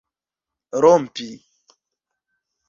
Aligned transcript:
rompi 0.81 1.29